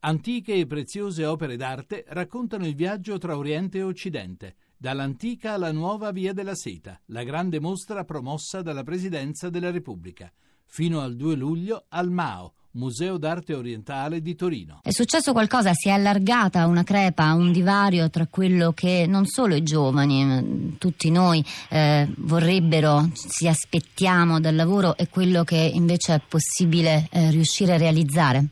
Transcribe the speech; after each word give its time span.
Antiche 0.00 0.54
e 0.54 0.64
preziose 0.64 1.24
opere 1.24 1.56
d'arte 1.56 2.04
raccontano 2.10 2.64
il 2.64 2.76
viaggio 2.76 3.18
tra 3.18 3.36
Oriente 3.36 3.78
e 3.78 3.82
Occidente, 3.82 4.54
dall'antica 4.76 5.54
alla 5.54 5.72
nuova 5.72 6.12
Via 6.12 6.32
della 6.32 6.54
Seta, 6.54 7.00
la 7.06 7.24
grande 7.24 7.58
mostra 7.58 8.04
promossa 8.04 8.62
dalla 8.62 8.84
Presidenza 8.84 9.50
della 9.50 9.72
Repubblica, 9.72 10.32
fino 10.66 11.00
al 11.00 11.16
2 11.16 11.34
luglio 11.34 11.86
al 11.88 12.12
MAO, 12.12 12.52
Museo 12.72 13.18
d'arte 13.18 13.54
orientale 13.54 14.22
di 14.22 14.36
Torino. 14.36 14.78
È 14.84 14.92
successo 14.92 15.32
qualcosa, 15.32 15.72
si 15.74 15.88
è 15.88 15.90
allargata 15.90 16.66
una 16.66 16.84
crepa, 16.84 17.32
un 17.32 17.50
divario 17.50 18.08
tra 18.08 18.28
quello 18.30 18.70
che 18.70 19.04
non 19.08 19.26
solo 19.26 19.56
i 19.56 19.64
giovani, 19.64 20.76
tutti 20.78 21.10
noi 21.10 21.44
eh, 21.70 22.08
vorrebbero, 22.18 23.10
ci 23.14 23.48
aspettiamo 23.48 24.38
dal 24.38 24.54
lavoro 24.54 24.96
e 24.96 25.08
quello 25.08 25.42
che 25.42 25.56
invece 25.56 26.14
è 26.14 26.20
possibile 26.20 27.08
eh, 27.10 27.30
riuscire 27.32 27.74
a 27.74 27.78
realizzare? 27.78 28.50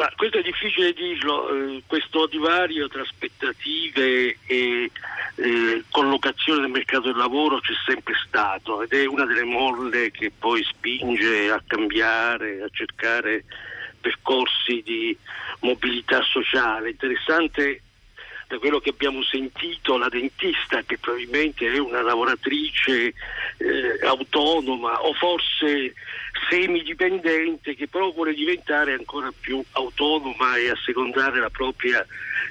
Ma 0.00 0.10
questo 0.16 0.38
è 0.38 0.42
difficile 0.42 0.94
dirlo, 0.94 1.50
eh, 1.50 1.82
questo 1.86 2.26
divario 2.26 2.88
tra 2.88 3.02
aspettative 3.02 4.38
e 4.46 4.90
eh, 5.34 5.84
collocazione 5.90 6.62
nel 6.62 6.70
mercato 6.70 7.08
del 7.08 7.18
lavoro 7.18 7.60
c'è 7.60 7.74
sempre 7.84 8.14
stato 8.26 8.80
ed 8.80 8.94
è 8.94 9.04
una 9.04 9.26
delle 9.26 9.44
molle 9.44 10.10
che 10.10 10.32
poi 10.36 10.64
spinge 10.64 11.50
a 11.50 11.62
cambiare, 11.66 12.62
a 12.62 12.68
cercare 12.70 13.44
percorsi 14.00 14.80
di 14.82 15.14
mobilità 15.58 16.22
sociale. 16.22 16.88
Interessante 16.88 17.82
da 18.50 18.58
quello 18.58 18.80
che 18.80 18.90
abbiamo 18.90 19.22
sentito 19.22 19.96
la 19.96 20.08
dentista 20.08 20.82
che 20.82 20.98
probabilmente 20.98 21.72
è 21.72 21.78
una 21.78 22.02
lavoratrice 22.02 23.14
eh, 23.58 24.04
autonoma 24.04 25.02
o 25.02 25.12
forse 25.14 25.94
semidipendente 26.48 27.76
che 27.76 27.86
però 27.86 28.10
vuole 28.10 28.34
diventare 28.34 28.94
ancora 28.94 29.32
più 29.38 29.62
autonoma 29.70 30.56
e 30.56 30.68
assecondare 30.68 31.38
la 31.38 31.48
propria 31.48 32.04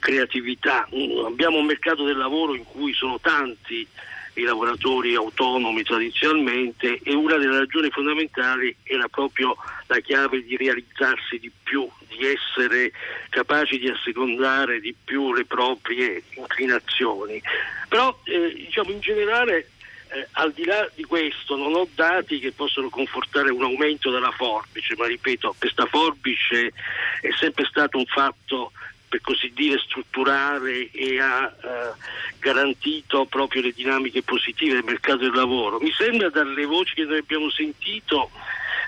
creatività. 0.00 0.88
Mm, 0.92 1.26
abbiamo 1.26 1.58
un 1.58 1.66
mercato 1.66 2.02
del 2.02 2.16
lavoro 2.16 2.56
in 2.56 2.64
cui 2.64 2.92
sono 2.92 3.20
tanti 3.20 3.86
i 4.34 4.42
lavoratori 4.42 5.14
autonomi 5.14 5.82
tradizionalmente 5.82 7.00
e 7.02 7.14
una 7.14 7.36
delle 7.36 7.58
ragioni 7.58 7.90
fondamentali 7.90 8.74
era 8.82 9.08
proprio 9.08 9.56
la 9.86 9.98
chiave 10.00 10.42
di 10.42 10.56
realizzarsi 10.56 11.38
di 11.38 11.50
più, 11.62 11.88
di 12.08 12.26
essere 12.26 12.92
capaci 13.28 13.78
di 13.78 13.88
assecondare 13.88 14.80
di 14.80 14.94
più 15.04 15.32
le 15.32 15.44
proprie 15.44 16.22
inclinazioni. 16.36 17.40
Però 17.88 18.18
eh, 18.24 18.52
diciamo 18.54 18.90
in 18.90 19.00
generale 19.00 19.68
eh, 20.14 20.28
al 20.32 20.52
di 20.52 20.64
là 20.64 20.88
di 20.94 21.02
questo 21.04 21.56
non 21.56 21.74
ho 21.74 21.88
dati 21.94 22.38
che 22.38 22.52
possono 22.52 22.88
confortare 22.88 23.50
un 23.50 23.62
aumento 23.62 24.10
della 24.10 24.30
forbice, 24.30 24.94
ma 24.96 25.06
ripeto, 25.06 25.56
questa 25.58 25.86
forbice 25.86 26.72
è 27.20 27.30
sempre 27.38 27.64
stato 27.64 27.98
un 27.98 28.06
fatto 28.06 28.72
per 29.14 29.20
così 29.20 29.52
dire 29.54 29.78
strutturale 29.78 30.90
e 30.90 31.20
ha 31.20 31.44
eh, 31.46 31.92
garantito 32.40 33.26
proprio 33.26 33.62
le 33.62 33.70
dinamiche 33.70 34.22
positive 34.22 34.74
del 34.74 34.84
mercato 34.84 35.18
del 35.18 35.32
lavoro. 35.32 35.78
Mi 35.78 35.92
sembra 35.92 36.30
dalle 36.30 36.64
voci 36.64 36.94
che 36.94 37.04
noi 37.04 37.18
abbiamo 37.18 37.48
sentito 37.50 38.30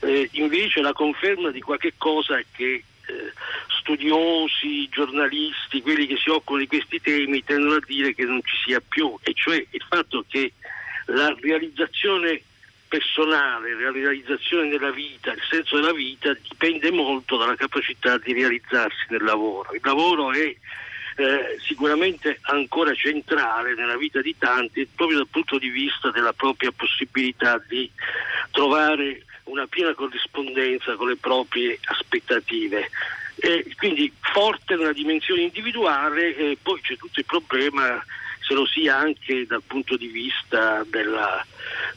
eh, 0.00 0.28
invece 0.32 0.80
la 0.80 0.92
conferma 0.92 1.50
di 1.50 1.60
qualche 1.60 1.92
cosa 1.96 2.40
che 2.50 2.82
eh, 3.06 3.32
studiosi, 3.78 4.88
giornalisti, 4.88 5.80
quelli 5.80 6.08
che 6.08 6.16
si 6.16 6.28
occupano 6.28 6.58
di 6.58 6.66
questi 6.66 7.00
temi 7.00 7.44
tendono 7.44 7.76
a 7.76 7.84
dire 7.86 8.12
che 8.12 8.24
non 8.24 8.40
ci 8.42 8.56
sia 8.64 8.80
più, 8.80 9.16
e 9.22 9.32
cioè 9.32 9.64
il 9.70 9.84
fatto 9.88 10.24
che 10.28 10.54
la 11.06 11.32
realizzazione 11.40 12.42
personale, 12.88 13.74
la 13.74 13.90
realizzazione 13.90 14.68
della 14.68 14.90
vita, 14.90 15.32
il 15.32 15.42
senso 15.48 15.76
della 15.76 15.92
vita 15.92 16.32
dipende 16.34 16.90
molto 16.90 17.36
dalla 17.36 17.56
capacità 17.56 18.18
di 18.18 18.32
realizzarsi 18.32 19.06
nel 19.08 19.22
lavoro. 19.22 19.72
Il 19.74 19.80
lavoro 19.82 20.32
è 20.32 20.54
eh, 21.18 21.58
sicuramente 21.62 22.38
ancora 22.42 22.94
centrale 22.94 23.74
nella 23.74 23.96
vita 23.96 24.20
di 24.20 24.34
tanti 24.38 24.86
proprio 24.94 25.18
dal 25.18 25.28
punto 25.28 25.58
di 25.58 25.68
vista 25.68 26.10
della 26.10 26.32
propria 26.32 26.70
possibilità 26.72 27.62
di 27.66 27.90
trovare 28.50 29.24
una 29.44 29.66
piena 29.66 29.94
corrispondenza 29.94 30.94
con 30.94 31.08
le 31.08 31.16
proprie 31.16 31.78
aspettative. 31.84 32.90
E 33.38 33.74
quindi 33.76 34.12
forte 34.20 34.76
nella 34.76 34.92
dimensione 34.92 35.42
individuale 35.42 36.36
e 36.36 36.58
poi 36.60 36.80
c'è 36.80 36.96
tutto 36.96 37.20
il 37.20 37.26
problema 37.26 38.02
se 38.40 38.54
lo 38.54 38.66
sia 38.66 38.96
anche 38.96 39.46
dal 39.46 39.62
punto 39.66 39.96
di 39.96 40.06
vista 40.06 40.84
della 40.88 41.44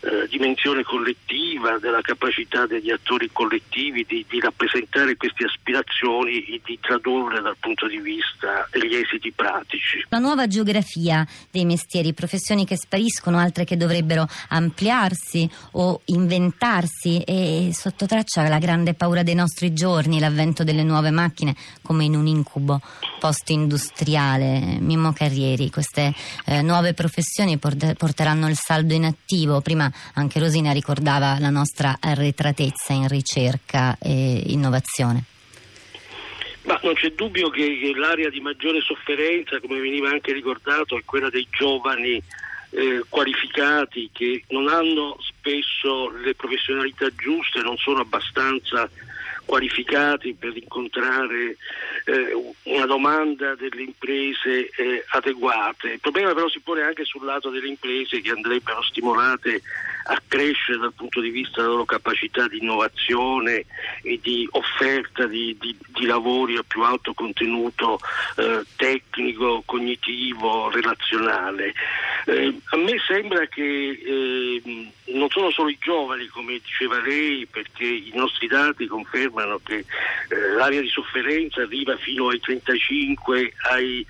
eh, 0.01 0.27
dimensione 0.29 0.83
collettiva, 0.83 1.77
della 1.79 2.01
capacità 2.01 2.65
degli 2.65 2.89
attori 2.89 3.29
collettivi 3.31 4.05
di, 4.07 4.25
di, 4.29 4.39
rappresentare 4.39 5.17
queste 5.17 5.45
aspirazioni 5.45 6.43
e 6.45 6.61
di 6.63 6.79
tradurre 6.79 7.41
dal 7.41 7.57
punto 7.59 7.87
di 7.87 7.99
vista 7.99 8.67
degli 8.71 8.95
esiti 8.95 9.31
pratici. 9.31 10.05
La 10.09 10.19
nuova 10.19 10.47
geografia 10.47 11.27
dei 11.51 11.65
mestieri, 11.65 12.13
professioni 12.13 12.65
che 12.65 12.77
spariscono, 12.77 13.37
altre 13.37 13.65
che 13.65 13.75
dovrebbero 13.77 14.25
ampliarsi 14.49 15.49
o 15.71 16.01
inventarsi 16.05 17.21
e 17.21 17.71
sotto 17.73 18.05
traccia 18.05 18.47
la 18.47 18.59
grande 18.59 18.93
paura 18.93 19.23
dei 19.23 19.35
nostri 19.35 19.73
giorni, 19.73 20.19
l'avvento 20.19 20.63
delle 20.63 20.83
nuove 20.83 21.11
macchine 21.11 21.55
come 21.81 22.05
in 22.05 22.15
un 22.15 22.27
incubo 22.27 22.81
post-industriale. 23.19 24.77
Mimmo 24.79 25.11
Carrieri, 25.11 25.69
queste 25.69 26.13
eh, 26.45 26.61
nuove 26.61 26.93
professioni 26.93 27.57
porteranno 27.57 28.47
il 28.47 28.55
saldo 28.55 28.93
in 28.93 29.05
attivo. 29.05 29.59
Anche 30.15 30.39
Rosina 30.39 30.71
ricordava 30.71 31.37
la 31.39 31.49
nostra 31.49 31.97
arretratezza 31.99 32.93
in 32.93 33.07
ricerca 33.07 33.97
e 33.99 34.43
innovazione. 34.47 35.23
Ma 36.63 36.79
non 36.83 36.93
c'è 36.93 37.11
dubbio 37.11 37.49
che, 37.49 37.93
l'area 37.95 38.29
di 38.29 38.41
maggiore 38.41 38.81
sofferenza, 38.81 39.59
come 39.59 39.79
veniva 39.79 40.09
anche 40.09 40.33
ricordato, 40.33 40.97
è 40.97 41.01
quella 41.03 41.29
dei 41.29 41.47
giovani 41.49 42.21
eh, 42.71 43.03
qualificati 43.09 44.09
che 44.13 44.43
non 44.49 44.67
hanno 44.67 45.17
spesso 45.19 46.09
le 46.09 46.35
professionalità 46.35 47.07
giuste, 47.15 47.61
non 47.61 47.77
sono 47.77 48.01
abbastanza 48.01 48.89
qualificati 49.49 50.35
per 50.35 50.55
incontrare 50.55 51.57
eh, 52.05 52.53
una 52.65 52.85
domanda 52.85 53.55
delle 53.55 53.81
imprese 53.81 54.69
eh, 54.69 55.03
adeguate. 55.09 55.93
Il 55.93 55.99
problema 55.99 56.35
però 56.35 56.47
si 56.47 56.59
pone 56.59 56.83
anche 56.83 57.03
sul 57.03 57.25
lato 57.25 57.49
delle 57.49 57.67
imprese 57.67 58.21
che 58.21 58.29
andrebbero 58.29 58.83
stimolate 58.83 59.63
a 60.05 60.21
crescere 60.27 60.77
dal 60.77 60.93
punto 60.93 61.19
di 61.19 61.31
vista 61.31 61.61
della 61.61 61.73
loro 61.73 61.85
capacità 61.85 62.47
di 62.47 62.59
innovazione 62.59 63.65
e 64.03 64.19
di 64.21 64.47
offerta 64.51 65.25
di, 65.25 65.57
di, 65.59 65.75
di 65.87 66.05
lavori 66.05 66.55
a 66.55 66.63
più 66.63 66.83
alto 66.83 67.15
contenuto 67.15 67.97
eh, 68.35 68.63
tecnico, 68.75 69.63
cognitivo, 69.65 70.69
relazionale. 70.69 71.73
Eh, 72.29 72.55
a 72.63 72.77
me 72.77 72.95
sembra 73.07 73.47
che 73.47 73.63
eh, 73.63 74.61
non 75.05 75.29
sono 75.29 75.49
solo 75.49 75.69
i 75.69 75.77
giovani, 75.81 76.27
come 76.27 76.59
diceva 76.63 77.01
lei, 77.01 77.47
perché 77.47 77.85
i 77.85 78.11
nostri 78.13 78.45
dati 78.45 78.85
confermano 78.85 79.59
che 79.63 79.77
eh, 79.77 79.85
l'area 80.55 80.79
di 80.79 80.89
sofferenza 80.89 81.61
arriva 81.61 81.97
fino 81.97 82.29
ai 82.29 82.39
35, 82.39 83.53
ai 83.71 84.05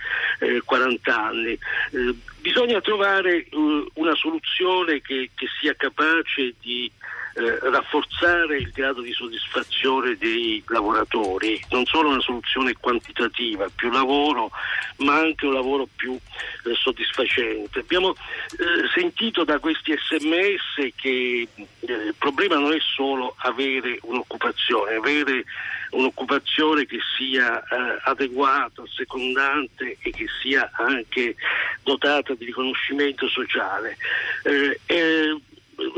40 0.65 1.09
eh, 1.09 1.13
anni. 1.13 1.51
Eh, 1.91 2.15
bisogna 2.41 2.81
trovare 2.81 3.47
una 3.93 4.15
soluzione 4.15 4.99
che, 4.99 5.29
che 5.33 5.47
sia 5.57 5.73
capace 5.75 6.55
di 6.59 6.91
eh, 7.39 7.59
rafforzare 7.69 8.57
il 8.57 8.69
grado 8.71 9.01
di 9.01 9.13
soddisfazione 9.13 10.17
dei 10.17 10.61
lavoratori, 10.67 11.59
non 11.69 11.85
solo 11.85 12.09
una 12.09 12.19
soluzione 12.19 12.73
quantitativa, 12.73 13.69
più 13.73 13.89
lavoro, 13.89 14.51
ma 14.97 15.15
anche 15.15 15.45
un 15.45 15.53
lavoro 15.53 15.87
più 15.95 16.13
eh, 16.15 16.73
soddisfacente. 16.75 17.79
Abbiamo 17.79 18.11
eh, 18.11 18.89
sentito 18.93 19.45
da 19.45 19.57
questi 19.59 19.95
sms 19.97 20.91
che 20.95 21.47
eh, 21.57 21.93
il 21.93 22.15
problema 22.17 22.57
non 22.57 22.73
è 22.73 22.79
solo 22.79 23.35
avere 23.37 23.99
un'occupazione, 24.01 24.95
avere 24.95 25.45
un'occupazione 25.91 26.85
che 26.85 26.99
sia 27.17 27.63
eh, 27.63 27.99
adeguata, 28.03 28.83
secondante 28.93 29.97
e 30.01 30.11
che 30.11 30.25
sia 30.41 30.69
anche 30.73 31.35
dotata 31.83 32.33
di 32.33 32.45
riconoscimento 32.45 33.27
sociale. 33.29 33.97
Eh, 34.43 34.79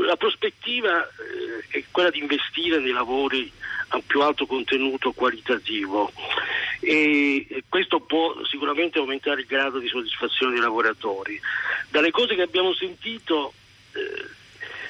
la 0.04 0.16
prospettiva 0.16 1.02
eh, 1.02 1.78
è 1.78 1.84
quella 1.90 2.10
di 2.10 2.18
investire 2.18 2.80
nei 2.80 2.92
lavori 2.92 3.50
a 3.88 4.00
più 4.06 4.22
alto 4.22 4.46
contenuto 4.46 5.12
qualitativo 5.12 6.10
e 6.80 7.62
questo 7.68 8.00
può 8.00 8.34
sicuramente 8.44 8.98
aumentare 8.98 9.42
il 9.42 9.46
grado 9.46 9.78
di 9.78 9.86
soddisfazione 9.86 10.52
dei 10.52 10.60
lavoratori. 10.60 11.40
Dalle 11.88 12.10
cose 12.10 12.34
che 12.34 12.42
abbiamo 12.42 12.74
sentito, 12.74 13.52
eh, 13.92 14.24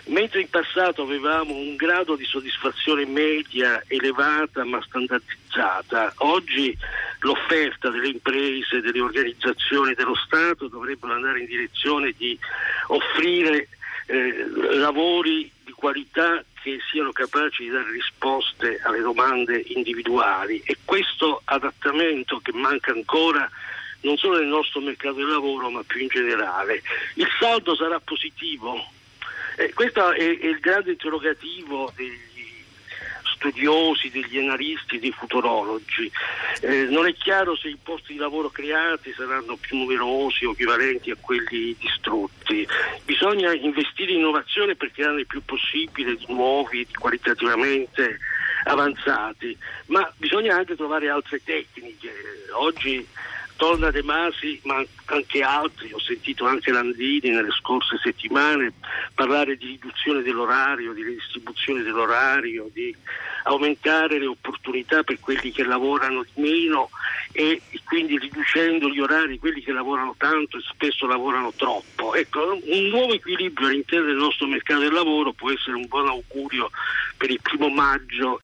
mentre 0.07 0.41
in 0.41 0.49
passato 0.49 1.03
avevamo 1.03 1.55
un 1.55 1.77
grado 1.77 2.17
di 2.17 2.25
soddisfazione 2.25 3.05
media 3.05 3.83
elevata 3.89 4.65
ma 4.65 4.81
standardizzata, 4.83 6.15
oggi 6.19 6.77
l'offerta 7.21 7.91
delle 7.91 8.09
imprese, 8.09 8.81
delle 8.81 9.01
organizzazioni 9.01 9.95
dello 9.95 10.15
Stato 10.15 10.69
dovrebbero 10.69 11.13
andare 11.13 11.41
in 11.41 11.47
direzione 11.47 12.15
di 12.17 12.39
offrire 12.87 13.69
eh, 14.07 14.47
lavori 14.77 15.51
di 15.65 15.73
qualità 15.73 16.45
che 16.63 16.79
siano 16.91 17.13
capaci 17.13 17.65
di 17.65 17.71
dare 17.71 17.91
risposte 17.91 18.81
alle 18.85 19.01
domande 19.01 19.63
individuali 19.69 20.63
e 20.65 20.79
questo 20.85 21.43
adattamento 21.45 22.39
che 22.39 22.53
manca 22.53 22.93
ancora 22.93 23.51
non 24.03 24.17
solo 24.17 24.39
nel 24.39 24.49
nostro 24.49 24.81
mercato 24.81 25.15
del 25.15 25.29
lavoro 25.29 25.71
ma 25.71 25.83
più 25.85 26.01
in 26.01 26.09
generale. 26.09 26.83
Il 27.15 27.29
saldo 27.39 27.75
sarà 27.75 28.01
positivo? 28.01 28.85
Eh, 29.57 29.73
questo 29.75 30.13
è, 30.13 30.39
è 30.39 30.47
il 30.47 30.59
grande 30.61 30.93
interrogativo 30.93 31.93
degli 31.95 32.32
studiosi, 33.43 34.11
degli 34.11 34.39
analisti, 34.39 35.01
dei 35.01 35.11
futurologi. 35.11 36.11
Eh, 36.61 36.85
non 36.85 37.07
è 37.07 37.15
chiaro 37.15 37.57
se 37.57 37.69
i 37.69 37.79
posti 37.83 38.13
di 38.13 38.19
lavoro 38.19 38.51
creati 38.51 39.13
saranno 39.13 39.57
più 39.57 39.79
numerosi 39.79 40.45
o 40.45 40.53
equivalenti 40.53 41.11
a 41.11 41.17
quelli 41.21 41.75
distrutti. 41.79 42.67
Bisogna 43.05 43.53
investire 43.53 44.13
in 44.13 44.19
innovazione 44.19 44.77
per 44.77 44.93
creare 44.93 45.21
il 45.21 45.27
più 45.27 45.43
possibile 45.45 46.15
di 46.15 46.27
nuovi, 46.29 46.87
di 46.87 46.95
qualitativamente 46.95 48.19
avanzati, 48.65 49.59
ma 49.87 50.09
bisogna 50.17 50.57
anche 50.57 50.77
trovare 50.77 51.09
altre 51.09 51.43
tecniche. 51.43 52.13
Oggi 52.53 53.05
torna 53.57 53.91
De 53.91 54.03
Masi, 54.03 54.61
ma 54.65 54.85
anche 55.07 55.43
altri, 55.43 55.93
ho 55.93 56.01
sentito 56.01 56.47
anche 56.47 56.71
Landini 56.71 57.31
nelle 57.31 57.51
scorse 57.51 57.99
settimane 58.03 58.73
parlare 59.15 59.57
di 59.57 59.67
riduzione 59.67 60.23
dell'orario, 60.23 60.93
di 60.93 61.03
redistribuzione 61.03 61.83
dell'orario, 61.83 62.69
di 62.73 62.95
aumentare 63.45 64.19
le 64.19 64.27
opportunità 64.27 65.03
per 65.03 65.19
quelli 65.21 65.51
che 65.51 65.65
lavorano 65.65 66.23
di 66.23 66.41
meno 66.41 66.91
e 67.33 67.61
quindi 67.85 68.19
riducendo 68.19 68.89
gli 68.89 69.01
orari 69.01 69.39
quelli 69.39 69.63
che 69.63 69.73
lavorano 69.73 70.15
tanto 70.17 70.59
e 70.59 70.63
spesso 70.69 71.07
lavorano 71.07 71.53
troppo. 71.57 72.15
Ecco, 72.15 72.61
un 72.65 72.89
nuovo 72.89 73.15
equilibrio 73.15 73.69
all'interno 73.69 74.07
del 74.07 74.17
nostro 74.17 74.47
mercato 74.47 74.81
del 74.81 74.93
lavoro 74.93 75.33
può 75.33 75.51
essere 75.51 75.77
un 75.77 75.87
buon 75.87 76.09
augurio 76.09 76.71
per 77.17 77.31
il 77.31 77.41
primo 77.41 77.69
maggio 77.69 78.41